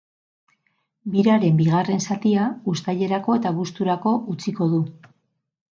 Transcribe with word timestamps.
Biraren 1.15 1.59
bigarren 1.59 2.01
zatia 2.07 2.47
uztailerako 2.75 3.37
eta 3.43 3.53
abuzturako 3.55 4.17
utziko 4.37 4.75
du. 4.75 4.83